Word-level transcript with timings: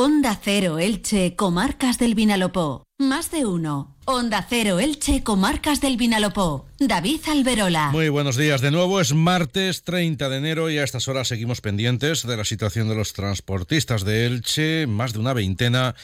Onda 0.00 0.38
Cero 0.40 0.78
Elche, 0.78 1.34
Comarcas 1.34 1.98
del 1.98 2.14
Vinalopó. 2.14 2.84
Más 3.00 3.32
de 3.32 3.46
uno. 3.46 3.96
Onda 4.04 4.46
Cero 4.48 4.78
Elche, 4.78 5.24
Comarcas 5.24 5.80
del 5.80 5.96
Vinalopó. 5.96 6.66
David 6.78 7.20
Alberola. 7.28 7.90
Muy 7.90 8.08
buenos 8.08 8.36
días 8.36 8.60
de 8.60 8.70
nuevo. 8.70 9.00
Es 9.00 9.12
martes 9.12 9.82
30 9.82 10.28
de 10.28 10.36
enero 10.36 10.70
y 10.70 10.78
a 10.78 10.84
estas 10.84 11.08
horas 11.08 11.26
seguimos 11.26 11.60
pendientes 11.60 12.24
de 12.24 12.36
la 12.36 12.44
situación 12.44 12.88
de 12.88 12.94
los 12.94 13.12
transportistas 13.12 14.04
de 14.04 14.26
Elche. 14.26 14.86
Más 14.86 15.14
de 15.14 15.18
una 15.18 15.32
veintena 15.32 15.96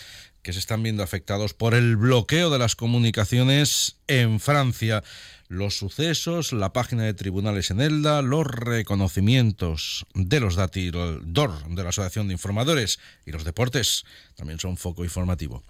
que 0.44 0.52
se 0.52 0.58
están 0.60 0.82
viendo 0.82 1.02
afectados 1.02 1.54
por 1.54 1.74
el 1.74 1.96
bloqueo 1.96 2.50
de 2.50 2.58
las 2.58 2.76
comunicaciones 2.76 3.96
en 4.06 4.38
Francia 4.38 5.02
los 5.48 5.78
sucesos, 5.78 6.52
la 6.52 6.72
página 6.72 7.04
de 7.04 7.14
tribunales 7.14 7.70
en 7.70 7.80
Elda, 7.80 8.22
los 8.22 8.46
reconocimientos 8.46 10.04
de 10.14 10.40
los 10.40 10.56
DOR 10.56 11.68
de 11.68 11.82
la 11.82 11.88
Asociación 11.88 12.28
de 12.28 12.34
Informadores 12.34 12.98
y 13.24 13.32
los 13.32 13.44
deportes 13.44 14.04
también 14.36 14.60
son 14.60 14.76
foco 14.76 15.04
informativo. 15.04 15.62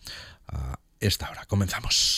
A 0.48 0.78
esta 1.00 1.30
hora 1.30 1.44
comenzamos. 1.46 2.16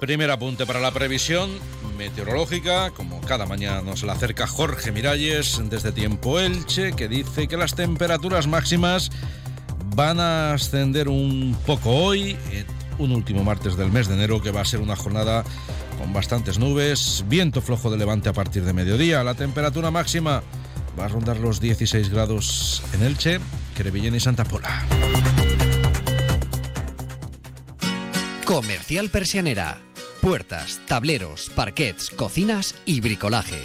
Primer 0.00 0.30
apunte 0.30 0.66
para 0.66 0.80
la 0.80 0.92
previsión 0.92 1.50
meteorológica, 1.96 2.90
como 2.90 3.20
cada 3.20 3.46
mañana 3.46 3.82
nos 3.82 4.02
la 4.02 4.14
acerca 4.14 4.46
Jorge 4.46 4.92
Miralles 4.92 5.60
desde 5.70 5.92
Tiempo 5.92 6.38
Elche, 6.38 6.92
que 6.92 7.08
dice 7.08 7.48
que 7.48 7.56
las 7.56 7.74
temperaturas 7.74 8.46
máximas 8.46 9.10
van 9.94 10.20
a 10.20 10.54
ascender 10.54 11.08
un 11.08 11.56
poco 11.66 11.90
hoy 11.90 12.36
un 12.98 13.12
último 13.12 13.44
martes 13.44 13.76
del 13.76 13.90
mes 13.90 14.08
de 14.08 14.14
enero 14.14 14.40
que 14.40 14.50
va 14.50 14.60
a 14.60 14.64
ser 14.64 14.80
una 14.80 14.96
jornada 14.96 15.44
con 15.98 16.12
bastantes 16.12 16.58
nubes, 16.58 17.24
viento 17.28 17.60
flojo 17.62 17.90
de 17.90 17.96
levante 17.96 18.28
a 18.28 18.32
partir 18.32 18.64
de 18.64 18.72
mediodía. 18.72 19.24
La 19.24 19.34
temperatura 19.34 19.90
máxima 19.90 20.42
va 20.98 21.04
a 21.06 21.08
rondar 21.08 21.38
los 21.38 21.60
16 21.60 22.10
grados 22.10 22.82
en 22.92 23.02
Elche, 23.02 23.40
Crevillena 23.74 24.16
y 24.16 24.20
Santa 24.20 24.44
Pola. 24.44 24.84
Comercial 28.44 29.08
Persianera. 29.10 29.80
Puertas, 30.24 30.80
tableros, 30.86 31.50
parquets, 31.54 32.08
cocinas 32.08 32.74
y 32.86 33.02
bricolaje. 33.02 33.60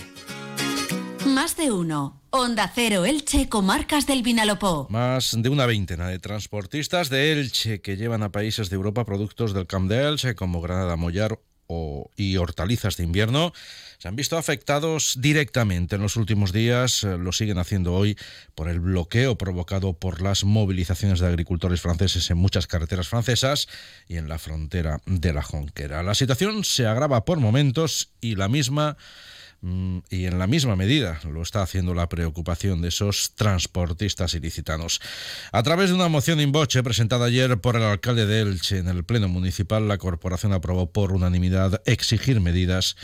Más 1.25 1.55
de 1.55 1.71
uno. 1.71 2.21
Onda 2.31 2.69
Cero 2.75 3.05
Elche, 3.05 3.47
comarcas 3.47 4.05
del 4.05 4.23
Vinalopó. 4.23 4.85
Más 4.89 5.37
de 5.41 5.47
una 5.47 5.65
veintena 5.65 6.09
de 6.09 6.19
transportistas 6.19 7.09
de 7.09 7.31
Elche 7.31 7.80
que 7.80 7.95
llevan 7.95 8.23
a 8.23 8.33
países 8.33 8.69
de 8.69 8.75
Europa 8.75 9.05
productos 9.05 9.53
del 9.53 9.67
Camp 9.67 9.89
de 9.89 10.05
Elche 10.05 10.35
como 10.35 10.59
granada 10.59 10.97
mollar 10.97 11.39
o, 11.70 12.09
y 12.17 12.36
hortalizas 12.38 12.98
de 12.98 13.03
invierno 13.03 13.53
se 14.00 14.08
han 14.08 14.16
visto 14.16 14.38
afectados 14.38 15.16
directamente 15.20 15.98
en 15.98 16.02
los 16.02 16.16
últimos 16.16 16.52
días, 16.52 17.03
eh, 17.03 17.17
lo 17.17 17.31
siguen 17.31 17.58
haciendo 17.58 17.94
hoy 17.94 18.17
por 18.56 18.70
el 18.70 18.80
bloqueo 18.80 19.38
provocado 19.38 19.94
por 19.94 20.22
las 20.22 20.45
movilizaciones 20.45 21.20
de 21.20 21.28
agricultores 21.28 21.81
franceses 21.81 22.30
en 22.31 22.38
muchas 22.38 22.66
carreteras 22.66 23.09
francesas 23.09 23.67
y 24.08 24.16
en 24.16 24.30
la 24.30 24.39
frontera 24.39 25.02
de 25.06 25.34
la 25.34 25.44
Jonquera. 25.44 26.02
La 26.02 26.16
situación 26.16 26.64
se 26.64 26.88
agrava 26.88 27.26
por 27.26 27.39
momentos 27.39 28.09
y 28.22 28.36
la 28.36 28.48
misma 28.48 28.98
y 29.61 30.25
en 30.25 30.39
la 30.39 30.47
misma 30.47 30.75
medida 30.75 31.19
lo 31.29 31.41
está 31.41 31.61
haciendo 31.61 31.93
la 31.93 32.07
preocupación 32.07 32.81
de 32.81 32.88
esos 32.88 33.33
transportistas 33.35 34.33
ilicitanos. 34.33 35.02
A 35.52 35.63
través 35.63 35.89
de 35.89 35.95
una 35.95 36.07
moción 36.07 36.39
in 36.39 36.52
voce 36.52 36.81
presentada 36.81 37.25
ayer 37.25 37.59
por 37.59 37.75
el 37.75 37.83
alcalde 37.83 38.25
de 38.25 38.41
Elche 38.41 38.77
en 38.77 38.87
el 38.87 39.03
Pleno 39.03 39.27
Municipal, 39.27 39.87
la 39.87 39.97
corporación 39.97 40.53
aprobó 40.53 40.91
por 40.91 41.11
unanimidad 41.11 41.81
exigir 41.85 42.39
medidas 42.39 42.95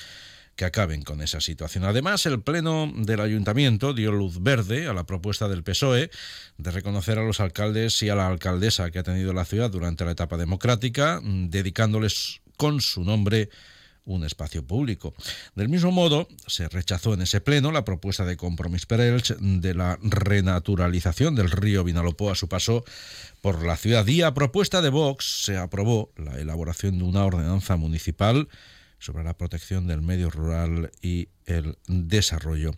que 0.55 0.65
acaben 0.65 1.01
con 1.01 1.21
esa 1.21 1.41
situación. 1.41 1.83
Además, 1.83 2.25
el 2.25 2.41
Pleno 2.41 2.89
del 2.95 3.19
Ayuntamiento 3.19 3.93
dio 3.93 4.13
luz 4.13 4.41
verde 4.41 4.87
a 4.87 4.93
la 4.93 5.05
propuesta 5.05 5.49
del 5.49 5.63
PSOE 5.63 6.09
de 6.57 6.71
reconocer 6.71 7.19
a 7.19 7.23
los 7.23 7.41
alcaldes 7.41 8.01
y 8.01 8.09
a 8.09 8.15
la 8.15 8.27
alcaldesa 8.27 8.89
que 8.91 8.99
ha 8.99 9.03
tenido 9.03 9.33
la 9.33 9.43
ciudad 9.43 9.69
durante 9.69 10.05
la 10.05 10.11
etapa 10.11 10.37
democrática, 10.37 11.19
mm, 11.21 11.49
dedicándoles 11.49 12.39
con 12.55 12.79
su 12.79 13.03
nombre 13.03 13.49
un 14.05 14.23
espacio 14.23 14.66
público. 14.66 15.13
Del 15.55 15.69
mismo 15.69 15.91
modo, 15.91 16.27
se 16.47 16.69
rechazó 16.69 17.13
en 17.13 17.21
ese 17.21 17.41
pleno 17.41 17.71
la 17.71 17.85
propuesta 17.85 18.25
de 18.25 18.38
Compromís 18.38 18.85
Perelch 18.85 19.35
de 19.38 19.73
la 19.73 19.99
renaturalización 20.01 21.35
del 21.35 21.51
río 21.51 21.83
Vinalopó 21.83 22.31
a 22.31 22.35
su 22.35 22.47
paso 22.47 22.85
por 23.41 23.65
la 23.65 23.77
ciudad. 23.77 24.07
Y 24.07 24.21
a 24.21 24.33
propuesta 24.33 24.81
de 24.81 24.89
Vox 24.89 25.44
se 25.44 25.57
aprobó 25.57 26.11
la 26.17 26.39
elaboración 26.39 26.97
de 26.97 27.03
una 27.03 27.25
ordenanza 27.25 27.75
municipal 27.75 28.47
sobre 28.99 29.23
la 29.23 29.38
protección 29.38 29.88
del 29.88 30.01
medio 30.01 30.29
rural 30.29 30.91
y 31.01 31.27
el 31.45 31.77
desarrollo 31.88 32.71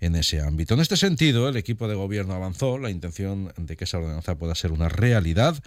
en 0.00 0.16
ese 0.16 0.40
ámbito. 0.40 0.74
En 0.74 0.80
este 0.80 0.96
sentido, 0.96 1.48
el 1.48 1.56
equipo 1.56 1.88
de 1.88 1.94
gobierno 1.94 2.34
avanzó 2.34 2.78
la 2.78 2.90
intención 2.90 3.52
de 3.56 3.76
que 3.76 3.84
esa 3.84 3.98
ordenanza 3.98 4.36
pueda 4.36 4.54
ser 4.54 4.72
una 4.72 4.88
realidad 4.88 5.62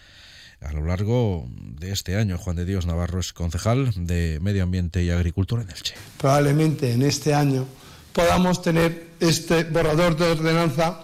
a 0.61 0.73
lo 0.73 0.85
largo 0.85 1.47
de 1.79 1.91
este 1.91 2.15
año. 2.15 2.37
Juan 2.37 2.55
de 2.55 2.65
Dios 2.65 2.85
Navarro 2.85 3.19
es 3.19 3.33
concejal 3.33 3.91
de 3.95 4.39
Medio 4.41 4.63
Ambiente 4.63 5.03
y 5.03 5.09
Agricultura 5.09 5.61
en 5.61 5.69
Elche. 5.69 5.95
Probablemente 6.17 6.91
en 6.91 7.03
este 7.03 7.33
año 7.33 7.65
podamos 8.13 8.61
tener 8.61 9.09
este 9.19 9.63
borrador 9.63 10.17
de 10.17 10.31
ordenanza 10.31 11.03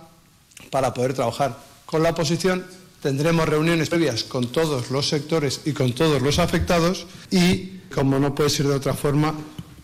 para 0.71 0.93
poder 0.93 1.13
trabajar. 1.13 1.57
Con 1.85 2.03
la 2.03 2.09
oposición 2.09 2.65
tendremos 3.01 3.47
reuniones 3.47 3.89
previas 3.89 4.23
con 4.23 4.51
todos 4.51 4.91
los 4.91 5.07
sectores 5.07 5.61
y 5.65 5.73
con 5.73 5.93
todos 5.93 6.21
los 6.21 6.39
afectados 6.39 7.07
y, 7.31 7.81
como 7.93 8.19
no 8.19 8.33
puede 8.33 8.49
ser 8.49 8.67
de 8.67 8.75
otra 8.75 8.93
forma, 8.93 9.33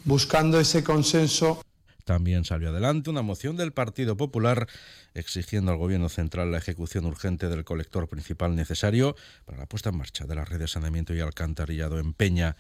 buscando 0.04 0.60
ese 0.60 0.84
consenso. 0.84 1.62
También 2.04 2.46
salió 2.46 2.70
adelante 2.70 3.10
una 3.10 3.22
moción 3.22 3.58
del 3.58 3.72
Partido 3.72 4.18
Popular 4.18 4.68
exigiendo 5.14 5.72
al 5.72 5.78
Gobierno 5.78 6.10
central 6.10 6.52
la 6.52 6.58
ejecución 6.58 7.06
urgente 7.06 7.48
del 7.50 7.64
colector 7.64 8.08
principal 8.08 8.56
necesario 8.56 9.16
para 9.46 9.58
la 9.58 9.66
puesta 9.66 9.90
en 9.90 9.98
marcha 9.98 10.26
de 10.26 10.36
la 10.36 10.46
red 10.46 10.60
de 10.60 10.68
saneamiento 10.68 11.14
y 11.14 11.20
alcantarillado 11.20 12.00
en 12.00 12.14
Peña. 12.14 12.56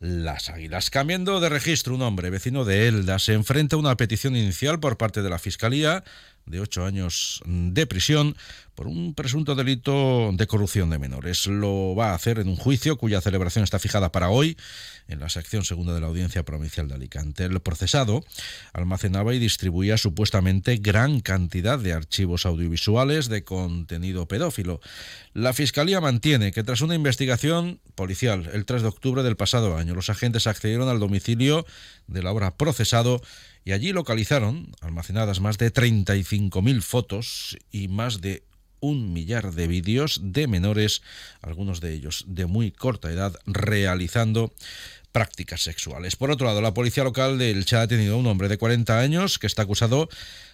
Las 0.00 0.50
Águilas. 0.50 0.90
Cambiando 0.90 1.40
de 1.40 1.48
registro, 1.48 1.94
un 1.94 2.02
hombre 2.02 2.28
vecino 2.28 2.64
de 2.64 2.88
Elda 2.88 3.18
se 3.18 3.32
enfrenta 3.32 3.76
a 3.76 3.78
una 3.78 3.96
petición 3.96 4.36
inicial 4.36 4.80
por 4.80 4.98
parte 4.98 5.22
de 5.22 5.30
la 5.30 5.38
Fiscalía 5.38 6.04
de 6.46 6.60
ocho 6.60 6.84
años 6.84 7.42
de 7.46 7.86
prisión 7.86 8.36
por 8.74 8.88
un 8.88 9.14
presunto 9.14 9.54
delito 9.54 10.30
de 10.32 10.46
corrupción 10.46 10.90
de 10.90 10.98
menores. 10.98 11.46
Lo 11.46 11.94
va 11.94 12.10
a 12.10 12.14
hacer 12.14 12.38
en 12.38 12.48
un 12.48 12.56
juicio 12.56 12.96
cuya 12.96 13.20
celebración 13.20 13.62
está 13.62 13.78
fijada 13.78 14.10
para 14.10 14.30
hoy 14.30 14.56
en 15.06 15.20
la 15.20 15.28
sección 15.28 15.64
segunda 15.64 15.94
de 15.94 16.00
la 16.00 16.08
Audiencia 16.08 16.42
Provincial 16.42 16.88
de 16.88 16.94
Alicante. 16.94 17.44
El 17.44 17.60
procesado 17.60 18.24
almacenaba 18.72 19.34
y 19.34 19.38
distribuía 19.38 19.96
supuestamente 19.96 20.76
gran 20.76 21.20
cantidad 21.20 21.78
de 21.78 21.92
archivos 21.92 22.46
audiovisuales 22.46 23.28
de 23.28 23.44
contenido 23.44 24.26
pedófilo. 24.26 24.80
La 25.34 25.52
Fiscalía 25.52 26.00
mantiene 26.00 26.52
que 26.52 26.64
tras 26.64 26.80
una 26.80 26.94
investigación 26.94 27.80
policial 27.94 28.50
el 28.52 28.64
3 28.64 28.82
de 28.82 28.88
octubre 28.88 29.22
del 29.22 29.36
pasado 29.36 29.76
año, 29.76 29.94
los 29.94 30.10
agentes 30.10 30.46
accedieron 30.46 30.88
al 30.88 31.00
domicilio 31.00 31.64
del 32.06 32.26
ahora 32.26 32.56
procesado 32.56 33.20
y 33.64 33.72
allí 33.72 33.92
localizaron 33.92 34.72
almacenadas 34.80 35.40
más 35.40 35.58
de 35.58 35.72
35.000 35.72 36.82
fotos 36.82 37.56
y 37.70 37.88
más 37.88 38.20
de 38.20 38.42
un 38.84 39.12
millar 39.12 39.52
de 39.52 39.66
vídeos 39.66 40.20
de 40.22 40.46
menores, 40.46 41.02
algunos 41.40 41.80
de 41.80 41.94
ellos 41.94 42.24
de 42.26 42.46
muy 42.46 42.70
corta 42.70 43.10
edad, 43.10 43.34
realizando 43.46 44.52
prácticas 45.12 45.62
sexuales. 45.62 46.16
Por 46.16 46.30
otro 46.30 46.46
lado, 46.46 46.60
la 46.60 46.74
policía 46.74 47.04
local 47.04 47.38
de 47.38 47.50
Elche 47.50 47.76
ha 47.76 47.86
tenido 47.86 48.18
un 48.18 48.26
hombre 48.26 48.48
de 48.48 48.58
40 48.58 48.98
años 48.98 49.38
que 49.38 49.46
está 49.46 49.62
acusado 49.62 50.08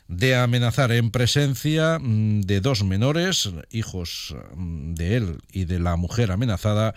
de 0.06 0.36
amenazar 0.36 0.92
en 0.92 1.10
presencia 1.10 1.98
mm, 1.98 2.42
de 2.42 2.60
dos 2.60 2.84
menores, 2.84 3.48
hijos 3.70 4.34
mm, 4.54 4.94
de 4.94 5.16
él 5.16 5.38
y 5.50 5.64
de 5.64 5.78
la 5.78 5.96
mujer 5.96 6.30
amenazada, 6.30 6.94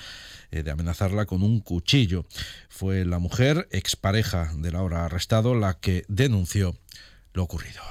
eh, 0.52 0.64
de 0.64 0.72
amenazarla 0.72 1.26
con 1.26 1.42
un 1.42 1.62
cuchillo. 1.62 2.26
Fue 2.70 3.06
la 3.06 3.20
mujer, 3.20 3.68
expareja 3.72 4.52
del 4.58 4.76
ahora 4.76 5.06
arrestado, 5.06 5.56
la 5.56 5.76
que 5.76 6.04
denunció 6.10 6.76
lo 7.34 7.44
ocurrido. 7.44 7.82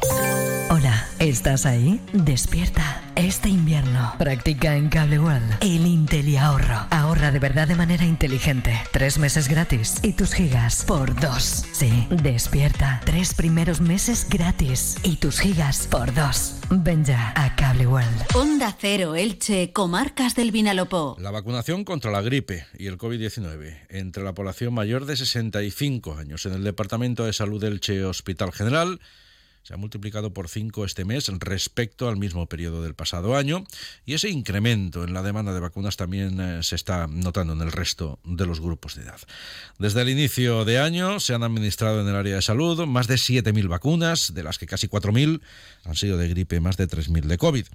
Hola, 0.71 1.09
¿estás 1.23 1.67
ahí? 1.67 2.01
Despierta. 2.13 3.01
Este 3.15 3.49
invierno 3.49 4.15
practica 4.19 4.77
en 4.77 4.89
Cable 4.89 5.21
World 5.21 5.59
el 5.61 5.87
Intel 5.87 6.37
ahorro. 6.37 6.87
Ahorra 6.91 7.31
de 7.31 7.39
verdad 7.39 7.69
de 7.69 7.77
manera 7.77 8.05
inteligente. 8.05 8.77
Tres 8.91 9.19
meses 9.19 9.49
gratis 9.49 10.01
y 10.03 10.15
tus 10.15 10.35
gigas 10.35 10.85
por 10.85 11.15
dos. 11.21 11.65
Sí, 11.73 12.09
despierta. 12.11 13.01
Tres 13.05 13.35
primeros 13.35 13.81
meses 13.81 14.27
gratis 14.29 14.97
y 15.05 15.17
tus 15.17 15.39
gigas 15.39 15.87
por 15.89 16.13
dos. 16.13 16.57
Ven 16.71 17.05
ya 17.05 17.33
a 17.37 17.55
Cable 17.55 17.87
World. 17.87 18.27
Onda 18.35 18.75
Cero 18.77 19.15
Elche, 19.15 19.73
Comarcas 19.73 20.35
del 20.35 20.51
Vinalopó. 20.51 21.17
La 21.21 21.31
vacunación 21.31 21.85
contra 21.85 22.11
la 22.11 22.23
gripe 22.23 22.67
y 22.77 22.87
el 22.87 22.99
COVID-19 22.99 23.79
entre 23.91 24.25
la 24.25 24.35
población 24.35 24.75
mayor 24.75 25.07
de 25.07 25.17
65 25.17 26.15
años 26.15 26.47
en 26.47 26.55
el 26.55 26.65
Departamento 26.65 27.25
de 27.25 27.33
Salud 27.33 27.61
del 27.61 27.75
Elche 27.75 28.05
Hospital 28.05 28.53
General 28.53 28.99
se 29.63 29.75
ha 29.75 29.77
multiplicado 29.77 30.35
por 30.35 30.49
5 30.49 30.85
este 30.85 31.05
mes 31.05 31.29
respecto 31.39 32.09
al 32.09 32.17
mismo 32.17 32.47
periodo 32.47 32.83
del 32.83 32.95
pasado 32.95 33.37
año 33.37 33.65
y 34.05 34.15
ese 34.15 34.29
incremento 34.29 35.05
en 35.05 35.15
la 35.15 35.23
demanda 35.23 35.55
de 35.55 35.61
vacunas 35.61 35.97
también 35.97 36.41
eh, 36.41 36.63
se 36.63 36.75
está 36.75 37.07
notando 37.07 37.53
en 37.53 37.61
el 37.61 37.71
resto 37.71 38.19
de 38.25 38.45
los 38.45 38.61
grupos 38.61 38.97
de 38.97 39.03
edad. 39.03 39.21
Desde 39.79 40.03
el 40.03 40.09
inicio 40.09 40.65
de 40.65 40.81
año 40.81 41.21
se 41.21 41.35
han 41.35 41.43
administrado 41.45 42.01
en 42.01 42.09
el 42.09 42.17
área 42.17 42.37
de 42.37 42.43
salud 42.43 42.85
más 42.87 43.07
de 43.07 43.15
7.000 43.15 43.69
vacunas, 43.69 44.35
de 44.35 44.43
las 44.43 44.59
que 44.59 44.67
casi 44.67 44.89
4.000 44.89 45.41
han 45.85 45.95
sido 45.95 46.17
de 46.17 46.29
gripe, 46.29 46.61
más 46.61 46.77
de 46.77 46.89
3.000 46.89 47.23
de 47.23 47.39
COVID. 47.39 47.67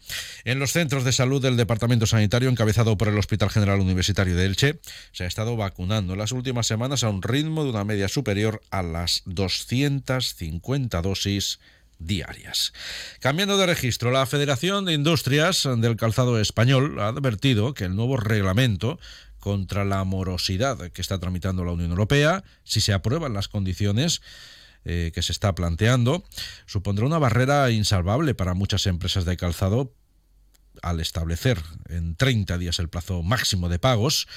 En 0.44 0.60
los 0.60 0.72
centros 0.72 1.04
de 1.04 1.14
salud 1.14 1.42
del 1.42 1.58
Departamento 1.58 2.06
Sanitario, 2.06 2.50
encabezado 2.50 2.98
por 2.98 3.08
el 3.08 3.18
Hospital 3.18 3.50
General 3.50 3.80
Universitario 3.80 4.36
de 4.36 4.46
Elche, 4.46 4.80
se 5.12 5.24
ha 5.24 5.28
estado 5.28 5.56
vacunando 5.56 6.14
en 6.14 6.20
las 6.20 6.32
últimas 6.32 6.68
semanas 6.68 7.04
a 7.04 7.10
un 7.10 7.22
ritmo 7.22 7.64
de 7.64 7.70
una 7.70 7.84
media 7.84 8.08
superior 8.10 8.62
a 8.72 8.82
las 8.82 9.24
250 9.26 11.02
dosis 11.02 11.60
diarias. 12.00 12.74
Cambiando 13.20 13.58
de 13.58 13.66
registro, 13.66 14.12
la 14.12 14.26
Federación 14.26 14.86
de 14.86 14.94
Industrias 14.94 15.68
del 15.78 15.98
Calzado 15.98 16.40
Español 16.40 17.00
ha 17.00 17.08
advertido 17.08 17.74
que 17.74 17.86
el 17.86 17.96
nuevo 17.96 18.18
reglamento 18.18 19.00
contra 19.40 19.86
la 19.86 20.04
morosidad 20.04 20.92
que 20.92 21.02
está 21.02 21.20
tramitando 21.20 21.64
la 21.64 21.72
Unión 21.72 21.92
Europea, 21.92 22.44
si 22.64 22.82
se 22.82 22.94
aprueban 22.94 23.34
las 23.34 23.48
condiciones 23.48 24.22
eh, 24.84 25.12
que 25.14 25.22
se 25.22 25.32
está 25.32 25.54
planteando, 25.54 26.24
supondrá 26.66 27.06
una 27.06 27.20
barrera 27.20 27.70
insalvable 27.72 28.36
para 28.36 28.54
muchas 28.54 28.86
empresas 28.88 29.26
de 29.26 29.38
calzado 29.38 29.94
al 30.82 31.00
establecer 31.00 31.62
en 31.90 32.16
30 32.16 32.58
días 32.58 32.80
el 32.80 32.90
plazo 32.90 33.24
máximo 33.24 33.70
de 33.70 33.80
pagos 33.80 34.28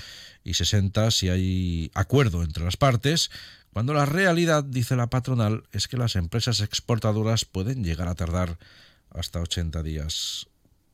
y 0.44 0.54
60 0.54 1.10
si 1.10 1.28
hay 1.28 1.90
acuerdo 1.94 2.42
entre 2.42 2.64
las 2.64 2.76
partes, 2.76 3.30
cuando 3.72 3.94
la 3.94 4.06
realidad, 4.06 4.64
dice 4.64 4.96
la 4.96 5.10
patronal, 5.10 5.64
es 5.72 5.86
que 5.86 5.96
las 5.96 6.16
empresas 6.16 6.60
exportadoras 6.60 7.44
pueden 7.44 7.84
llegar 7.84 8.08
a 8.08 8.16
tardar 8.16 8.58
hasta 9.10 9.40
80 9.40 9.82
días 9.82 10.48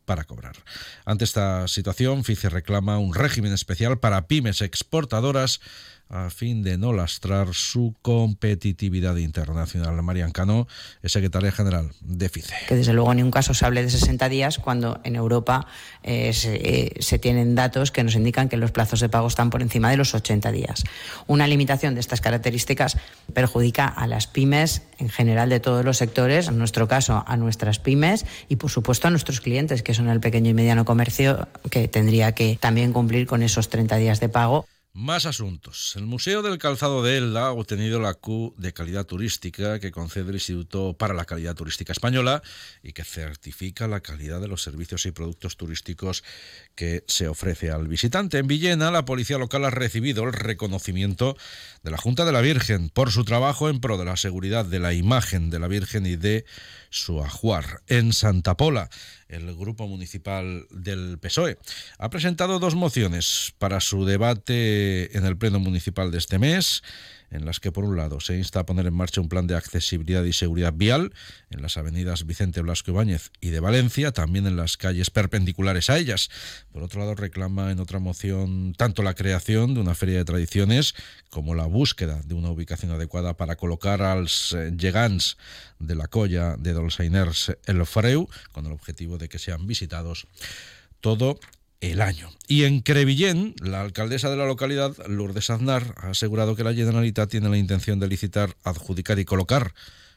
para 0.04 0.24
cobrar. 0.24 0.56
Ante 1.04 1.24
esta 1.24 1.68
situación, 1.68 2.22
FICE 2.22 2.48
reclama 2.48 2.98
un 2.98 3.14
régimen 3.14 3.52
especial 3.52 3.98
para 3.98 4.28
pymes 4.28 4.60
exportadoras 4.60 5.60
a 6.08 6.30
fin 6.30 6.62
de 6.62 6.78
no 6.78 6.92
lastrar 6.92 7.52
su 7.52 7.94
competitividad 8.02 9.16
internacional. 9.16 10.00
Marian 10.02 10.30
Cano 10.30 10.68
secretaria 11.04 11.50
general 11.50 11.90
de 12.00 12.28
FICE. 12.28 12.54
Que 12.68 12.76
desde 12.76 12.92
luego 12.92 13.10
en 13.10 13.18
ningún 13.18 13.32
caso 13.32 13.54
se 13.54 13.64
hable 13.66 13.82
de 13.82 13.90
60 13.90 14.28
días 14.28 14.58
cuando 14.58 15.00
en 15.04 15.16
Europa 15.16 15.66
eh, 16.02 16.32
eh, 16.44 16.94
se, 17.00 17.18
tienen 17.18 17.54
datos 17.54 17.90
que 17.90 18.04
nos 18.04 18.14
indican 18.14 18.48
que 18.48 18.56
los 18.56 18.70
plazos 18.70 19.00
de 19.00 19.08
pago 19.08 19.26
están 19.26 19.50
por 19.50 19.62
encima 19.62 19.90
de 19.90 19.96
los 19.96 20.14
80 20.14 20.52
días. 20.52 20.84
Una 21.26 21.46
limitación 21.46 21.94
de 21.94 22.00
estas 22.00 22.20
características 22.20 22.96
perjudica 23.32 23.86
a 23.86 24.06
las 24.06 24.26
pymes 24.26 24.82
en 24.98 25.08
general 25.08 25.48
de 25.48 25.60
todos 25.60 25.84
los 25.84 25.96
sectores, 25.96 26.48
en 26.48 26.58
nuestro 26.58 26.86
caso 26.88 27.24
a 27.26 27.36
nuestras 27.36 27.78
pymes 27.78 28.24
y 28.48 28.56
por 28.56 28.70
supuesto 28.70 29.08
a 29.08 29.10
nuestros 29.10 29.40
clientes, 29.40 29.82
que 29.82 29.94
son 29.94 30.08
el 30.08 30.20
pequeño 30.20 30.50
y 30.50 30.54
mediano 30.54 30.84
comercio, 30.84 31.48
que 31.70 31.88
tendría 31.88 32.32
que 32.32 32.58
también 32.60 32.92
cumplir 32.92 33.26
con 33.26 33.42
esos 33.42 33.68
30 33.68 33.96
días 33.96 34.20
de 34.20 34.28
pago. 34.28 34.66
Más 34.98 35.26
asuntos. 35.26 35.92
El 35.96 36.06
Museo 36.06 36.40
del 36.40 36.56
Calzado 36.56 37.02
de 37.02 37.18
Elda 37.18 37.48
ha 37.48 37.52
obtenido 37.52 38.00
la 38.00 38.14
Q 38.14 38.54
de 38.56 38.72
calidad 38.72 39.04
turística 39.04 39.78
que 39.78 39.90
concede 39.90 40.30
el 40.30 40.36
Instituto 40.36 40.94
para 40.94 41.12
la 41.12 41.26
Calidad 41.26 41.54
Turística 41.54 41.92
Española 41.92 42.42
y 42.82 42.94
que 42.94 43.04
certifica 43.04 43.88
la 43.88 44.00
calidad 44.00 44.40
de 44.40 44.48
los 44.48 44.62
servicios 44.62 45.04
y 45.04 45.10
productos 45.10 45.58
turísticos 45.58 46.24
que 46.74 47.04
se 47.08 47.28
ofrece 47.28 47.70
al 47.70 47.88
visitante. 47.88 48.38
En 48.38 48.46
Villena, 48.46 48.90
la 48.90 49.04
policía 49.04 49.36
local 49.36 49.66
ha 49.66 49.70
recibido 49.70 50.24
el 50.24 50.32
reconocimiento 50.32 51.36
de 51.82 51.90
la 51.90 51.98
Junta 51.98 52.24
de 52.24 52.32
la 52.32 52.40
Virgen 52.40 52.88
por 52.88 53.10
su 53.10 53.26
trabajo 53.26 53.68
en 53.68 53.80
pro 53.80 53.98
de 53.98 54.06
la 54.06 54.16
seguridad 54.16 54.64
de 54.64 54.78
la 54.78 54.94
imagen 54.94 55.50
de 55.50 55.58
la 55.58 55.68
Virgen 55.68 56.06
y 56.06 56.16
de 56.16 56.46
su 56.88 57.22
ajuar. 57.22 57.82
En 57.86 58.14
Santa 58.14 58.56
Pola, 58.56 58.88
el 59.28 59.54
Grupo 59.56 59.88
Municipal 59.88 60.66
del 60.70 61.18
PSOE 61.18 61.58
ha 61.98 62.08
presentado 62.08 62.58
dos 62.58 62.74
mociones 62.74 63.52
para 63.58 63.80
su 63.80 64.06
debate 64.06 64.85
en 64.86 65.24
el 65.26 65.36
Pleno 65.36 65.58
Municipal 65.58 66.10
de 66.10 66.18
este 66.18 66.38
mes 66.38 66.82
en 67.30 67.44
las 67.44 67.60
que, 67.60 67.72
por 67.72 67.84
un 67.84 67.96
lado, 67.96 68.20
se 68.20 68.36
insta 68.36 68.60
a 68.60 68.66
poner 68.66 68.86
en 68.86 68.94
marcha 68.94 69.20
un 69.20 69.28
plan 69.28 69.46
de 69.46 69.56
accesibilidad 69.56 70.24
y 70.24 70.32
seguridad 70.32 70.72
vial 70.72 71.12
en 71.50 71.62
las 71.62 71.76
avenidas 71.76 72.26
Vicente 72.26 72.60
Blasco 72.60 72.92
Ibáñez 72.92 73.30
y 73.40 73.50
de 73.50 73.60
Valencia, 73.60 74.12
también 74.12 74.46
en 74.46 74.56
las 74.56 74.76
calles 74.76 75.10
perpendiculares 75.10 75.90
a 75.90 75.98
ellas. 75.98 76.30
Por 76.72 76.82
otro 76.82 77.00
lado, 77.00 77.14
reclama 77.14 77.72
en 77.72 77.80
otra 77.80 77.98
moción 77.98 78.74
tanto 78.76 79.02
la 79.02 79.14
creación 79.14 79.74
de 79.74 79.80
una 79.80 79.94
feria 79.94 80.18
de 80.18 80.24
tradiciones 80.24 80.94
como 81.30 81.54
la 81.54 81.66
búsqueda 81.66 82.20
de 82.24 82.34
una 82.34 82.50
ubicación 82.50 82.92
adecuada 82.92 83.36
para 83.36 83.56
colocar 83.56 84.02
als 84.02 84.52
eh, 84.52 84.72
llegants 84.76 85.36
de 85.78 85.94
la 85.94 86.06
colla 86.06 86.56
de 86.56 86.72
Dolsainers 86.72 87.56
el 87.66 87.84
Freu, 87.86 88.28
con 88.52 88.66
el 88.66 88.72
objetivo 88.72 89.18
de 89.18 89.28
que 89.28 89.38
sean 89.38 89.66
visitados 89.66 90.26
todo 91.00 91.38
el 91.80 92.00
año. 92.00 92.30
Y 92.48 92.64
en 92.64 92.80
Crevillén, 92.80 93.54
la 93.60 93.80
alcaldesa 93.80 94.30
de 94.30 94.36
la 94.36 94.46
localidad, 94.46 94.94
Lourdes 95.08 95.50
Aznar, 95.50 95.94
ha 95.98 96.10
asegurado 96.10 96.56
que 96.56 96.64
la 96.64 96.74
Generalitat 96.74 97.30
tiene 97.30 97.48
la 97.48 97.56
intención 97.56 98.00
de 98.00 98.08
licitar, 98.08 98.56
adjudicar 98.64 99.18
y 99.18 99.24
colocar 99.24 99.74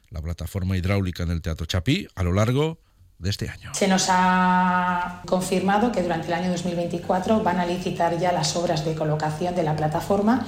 la 0.10 0.22
plataforma 0.22 0.78
hidráulica 0.78 1.24
en 1.24 1.32
el 1.32 1.42
Teatro 1.42 1.66
Chapí 1.66 2.08
a 2.16 2.24
lo 2.24 2.34
largo 2.34 2.80
de 3.20 3.30
este 3.30 3.50
año. 3.50 3.72
Se 3.74 3.88
nos 3.88 4.08
ha 4.10 5.22
confirmado 5.28 5.92
que 5.92 6.02
durante 6.02 6.28
el 6.28 6.34
año 6.34 6.52
2024 6.52 7.44
van 7.44 7.60
a 7.60 7.66
licitar 7.66 8.18
ya 8.18 8.32
las 8.32 8.56
obras 8.56 8.86
de 8.86 8.96
colocación 8.96 9.56
de 9.56 9.64
la 9.64 9.76
plataforma 9.76 10.46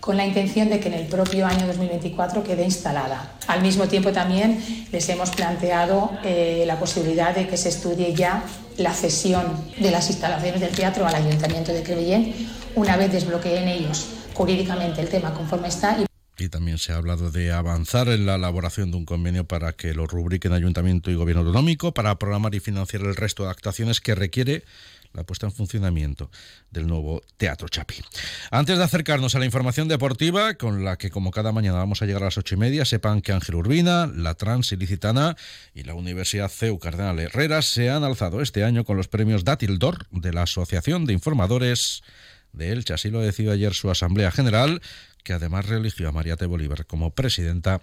con 0.00 0.16
la 0.16 0.26
intención 0.26 0.68
de 0.70 0.80
que 0.80 0.88
en 0.88 0.94
el 0.94 1.06
propio 1.06 1.46
año 1.46 1.66
2024 1.66 2.42
quede 2.42 2.64
instalada. 2.64 3.32
Al 3.46 3.62
mismo 3.62 3.86
tiempo 3.86 4.12
también 4.12 4.86
les 4.90 5.08
hemos 5.08 5.30
planteado 5.30 6.10
eh, 6.24 6.64
la 6.66 6.78
posibilidad 6.78 7.34
de 7.34 7.46
que 7.46 7.56
se 7.56 7.68
estudie 7.68 8.14
ya 8.14 8.42
la 8.78 8.92
cesión 8.92 9.44
de 9.78 9.90
las 9.90 10.08
instalaciones 10.08 10.60
del 10.60 10.74
teatro 10.74 11.06
al 11.06 11.14
Ayuntamiento 11.14 11.72
de 11.72 11.82
Crevillén 11.82 12.34
una 12.74 12.96
vez 12.96 13.12
desbloqueen 13.12 13.68
ellos 13.68 14.06
jurídicamente 14.34 15.00
el 15.02 15.08
tema 15.08 15.34
conforme 15.34 15.68
está. 15.68 15.98
Y 15.98 16.09
también 16.48 16.78
se 16.78 16.92
ha 16.92 16.96
hablado 16.96 17.30
de 17.30 17.52
avanzar 17.52 18.08
en 18.08 18.26
la 18.26 18.36
elaboración 18.36 18.90
de 18.90 18.96
un 18.96 19.04
convenio 19.04 19.44
para 19.44 19.72
que 19.72 19.94
lo 19.94 20.06
rubriquen 20.06 20.52
Ayuntamiento 20.52 21.10
y 21.10 21.14
Gobierno 21.14 21.42
Autonómico 21.42 21.92
para 21.92 22.18
programar 22.18 22.54
y 22.54 22.60
financiar 22.60 23.02
el 23.02 23.16
resto 23.16 23.44
de 23.44 23.50
actuaciones 23.50 24.00
que 24.00 24.14
requiere 24.14 24.64
la 25.12 25.24
puesta 25.24 25.46
en 25.46 25.52
funcionamiento 25.52 26.30
del 26.70 26.86
nuevo 26.86 27.22
Teatro 27.36 27.68
Chapi. 27.68 27.96
Antes 28.50 28.78
de 28.78 28.84
acercarnos 28.84 29.34
a 29.34 29.38
la 29.38 29.44
información 29.44 29.88
deportiva, 29.88 30.54
con 30.54 30.84
la 30.84 30.96
que 30.98 31.10
como 31.10 31.30
cada 31.30 31.52
mañana 31.52 31.78
vamos 31.78 32.00
a 32.02 32.06
llegar 32.06 32.22
a 32.22 32.26
las 32.26 32.38
ocho 32.38 32.54
y 32.54 32.58
media, 32.58 32.84
sepan 32.84 33.20
que 33.20 33.32
Ángel 33.32 33.56
Urbina, 33.56 34.06
la 34.06 34.34
Trans 34.34 34.70
Ilicitana 34.72 35.36
y 35.74 35.82
la 35.82 35.94
Universidad 35.94 36.48
CEU 36.48 36.78
Cardenal 36.78 37.18
Herrera 37.18 37.62
se 37.62 37.90
han 37.90 38.04
alzado 38.04 38.40
este 38.40 38.64
año 38.64 38.84
con 38.84 38.96
los 38.96 39.08
premios 39.08 39.44
Datildor 39.44 40.06
de 40.10 40.32
la 40.32 40.42
Asociación 40.42 41.06
de 41.06 41.12
Informadores 41.12 42.02
de 42.52 42.72
Elche. 42.72 42.94
Así 42.94 43.10
lo 43.10 43.20
decidió 43.20 43.52
ayer 43.52 43.74
su 43.74 43.90
Asamblea 43.90 44.30
General, 44.30 44.80
que 45.24 45.32
además 45.32 45.66
reeligió 45.66 46.08
a 46.08 46.12
Mariate 46.12 46.46
Bolívar 46.46 46.86
como 46.86 47.10
presidenta 47.10 47.80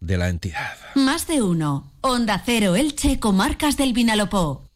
de 0.00 0.16
la 0.16 0.28
entidad. 0.28 0.76
Más 0.94 1.26
de 1.26 1.42
uno. 1.42 1.92
Onda 2.00 2.42
Cero 2.44 2.76
Elche, 2.76 3.20
Comarcas 3.20 3.76
del 3.76 3.92
Vinalopó 3.92 4.69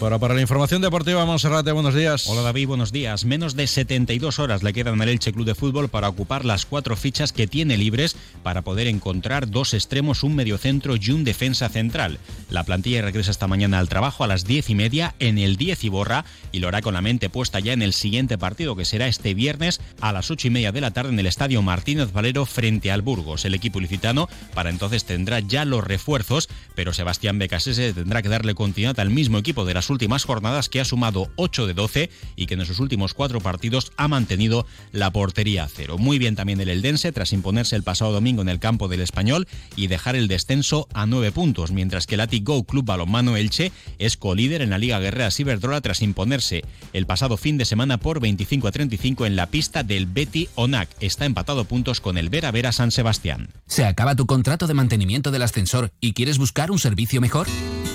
para 0.00 0.34
la 0.34 0.40
información 0.40 0.80
deportiva, 0.80 1.26
Monserrate, 1.26 1.72
buenos 1.72 1.94
días. 1.94 2.26
Hola 2.26 2.40
David, 2.40 2.68
buenos 2.68 2.90
días. 2.90 3.26
Menos 3.26 3.54
de 3.54 3.66
72 3.66 4.38
horas 4.38 4.62
le 4.62 4.72
quedan 4.72 5.00
al 5.02 5.10
Elche 5.10 5.30
Club 5.30 5.44
de 5.44 5.54
Fútbol 5.54 5.90
para 5.90 6.08
ocupar 6.08 6.46
las 6.46 6.64
cuatro 6.64 6.96
fichas 6.96 7.34
que 7.34 7.46
tiene 7.46 7.76
libres 7.76 8.16
para 8.42 8.62
poder 8.62 8.86
encontrar 8.86 9.50
dos 9.50 9.74
extremos, 9.74 10.22
un 10.22 10.36
mediocentro 10.36 10.94
y 10.96 11.10
un 11.10 11.24
defensa 11.24 11.68
central. 11.68 12.18
La 12.48 12.64
plantilla 12.64 13.02
regresa 13.02 13.30
esta 13.30 13.46
mañana 13.46 13.78
al 13.78 13.90
trabajo 13.90 14.24
a 14.24 14.26
las 14.26 14.46
diez 14.46 14.70
y 14.70 14.74
media 14.74 15.14
en 15.18 15.36
el 15.36 15.56
10 15.56 15.84
y 15.84 15.88
borra 15.90 16.24
y 16.50 16.60
lo 16.60 16.68
hará 16.68 16.80
con 16.80 16.94
la 16.94 17.02
mente 17.02 17.28
puesta 17.28 17.60
ya 17.60 17.74
en 17.74 17.82
el 17.82 17.92
siguiente 17.92 18.38
partido 18.38 18.76
que 18.76 18.86
será 18.86 19.06
este 19.06 19.34
viernes 19.34 19.82
a 20.00 20.12
las 20.12 20.30
ocho 20.30 20.48
y 20.48 20.50
media 20.50 20.72
de 20.72 20.80
la 20.80 20.92
tarde 20.92 21.10
en 21.10 21.18
el 21.18 21.26
Estadio 21.26 21.60
Martínez 21.60 22.10
Valero 22.12 22.46
frente 22.46 22.90
al 22.90 23.02
Burgos. 23.02 23.44
El 23.44 23.54
equipo 23.54 23.80
licitano 23.80 24.30
para 24.54 24.70
entonces 24.70 25.04
tendrá 25.04 25.40
ya 25.40 25.66
los 25.66 25.84
refuerzos, 25.84 26.48
pero 26.74 26.94
Sebastián 26.94 27.38
Becasese 27.38 27.92
tendrá 27.92 28.22
que 28.22 28.30
darle 28.30 28.54
continuidad 28.54 28.98
al 28.98 29.10
mismo 29.10 29.36
equipo 29.36 29.66
de 29.66 29.74
las 29.74 29.89
últimas 29.90 30.24
jornadas 30.24 30.68
que 30.68 30.80
ha 30.80 30.84
sumado 30.84 31.30
8 31.36 31.66
de 31.66 31.74
12 31.74 32.10
y 32.36 32.46
que 32.46 32.54
en 32.54 32.64
sus 32.64 32.80
últimos 32.80 33.14
cuatro 33.14 33.40
partidos 33.40 33.92
ha 33.96 34.08
mantenido 34.08 34.66
la 34.92 35.10
portería 35.10 35.64
a 35.64 35.68
cero. 35.68 35.98
Muy 35.98 36.18
bien 36.18 36.36
también 36.36 36.60
el 36.60 36.68
Eldense 36.68 37.12
tras 37.12 37.32
imponerse 37.32 37.76
el 37.76 37.82
pasado 37.82 38.12
domingo 38.12 38.42
en 38.42 38.48
el 38.48 38.58
campo 38.58 38.88
del 38.88 39.00
Español 39.00 39.48
y 39.76 39.88
dejar 39.88 40.16
el 40.16 40.28
descenso 40.28 40.88
a 40.94 41.06
9 41.06 41.32
puntos, 41.32 41.72
mientras 41.72 42.06
que 42.06 42.14
el 42.14 42.20
Go 42.42 42.64
Club 42.64 42.84
Balonmano 42.84 43.36
Elche 43.36 43.72
es 43.98 44.16
colíder 44.16 44.62
en 44.62 44.70
la 44.70 44.78
Liga 44.78 45.00
Guerrera 45.00 45.30
Ciberdrola 45.30 45.80
tras 45.80 46.02
imponerse 46.02 46.62
el 46.92 47.06
pasado 47.06 47.36
fin 47.36 47.58
de 47.58 47.64
semana 47.64 47.98
por 47.98 48.20
25 48.20 48.68
a 48.68 48.72
35 48.72 49.26
en 49.26 49.36
la 49.36 49.46
pista 49.46 49.82
del 49.82 50.06
Betty 50.06 50.48
Onac. 50.54 50.88
Está 51.00 51.24
empatado 51.24 51.64
puntos 51.64 52.00
con 52.00 52.18
el 52.18 52.28
Vera 52.28 52.50
Vera 52.50 52.72
San 52.72 52.90
Sebastián. 52.90 53.48
¿Se 53.66 53.84
acaba 53.84 54.14
tu 54.14 54.26
contrato 54.26 54.66
de 54.66 54.74
mantenimiento 54.74 55.30
del 55.30 55.42
ascensor 55.42 55.90
y 56.00 56.12
quieres 56.12 56.38
buscar 56.38 56.70
un 56.70 56.78
servicio 56.78 57.20
mejor? 57.20 57.46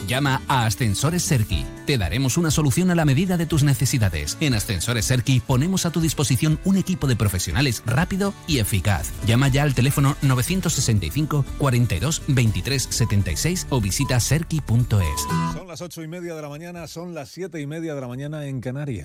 Llama 0.07 0.41
a 0.47 0.65
Ascensores 0.65 1.24
Serki. 1.24 1.65
Te 1.85 1.97
daremos 1.97 2.38
una 2.38 2.51
solución 2.51 2.91
a 2.91 2.95
la 2.95 3.05
medida 3.05 3.38
de 3.38 3.45
tus 3.45 3.63
necesidades. 3.63 4.38
En 4.39 4.53
Ascensores 4.53 5.05
Serki 5.05 5.39
ponemos 5.39 5.85
a 5.85 5.91
tu 5.91 6.01
disposición 6.01 6.59
un 6.63 6.77
equipo 6.77 7.07
de 7.07 7.15
profesionales 7.15 7.83
rápido 7.85 8.33
y 8.47 8.59
eficaz. 8.59 9.12
Llama 9.25 9.47
ya 9.47 9.63
al 9.63 9.75
teléfono 9.75 10.15
965 10.21 11.45
42 11.57 12.21
23 12.27 12.88
76 12.89 13.67
o 13.69 13.81
visita 13.81 14.19
serki.es. 14.19 15.53
Son 15.53 15.67
las 15.67 15.81
ocho 15.81 16.03
y 16.03 16.07
media 16.07 16.35
de 16.35 16.41
la 16.41 16.50
mañana, 16.50 16.88
son 16.88 17.13
las 17.13 17.29
siete 17.29 17.62
y 17.62 17.67
media 17.67 17.95
de 17.95 18.01
la 18.01 18.07
mañana 18.07 18.45
en 18.45 18.62
Canarias. 18.62 18.85